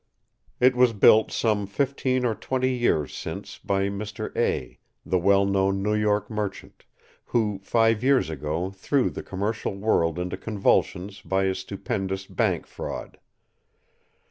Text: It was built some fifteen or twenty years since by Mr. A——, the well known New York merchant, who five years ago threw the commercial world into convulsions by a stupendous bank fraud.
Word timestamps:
It 0.59 0.75
was 0.75 0.93
built 0.93 1.31
some 1.31 1.67
fifteen 1.67 2.25
or 2.25 2.33
twenty 2.33 2.71
years 2.73 3.15
since 3.15 3.59
by 3.59 3.83
Mr. 3.87 4.35
A——, 4.35 4.79
the 5.05 5.19
well 5.19 5.45
known 5.45 5.83
New 5.83 5.93
York 5.93 6.27
merchant, 6.27 6.85
who 7.25 7.59
five 7.63 8.03
years 8.03 8.27
ago 8.27 8.71
threw 8.71 9.11
the 9.11 9.21
commercial 9.21 9.75
world 9.75 10.17
into 10.17 10.37
convulsions 10.37 11.21
by 11.21 11.43
a 11.43 11.53
stupendous 11.53 12.25
bank 12.25 12.65
fraud. 12.65 13.19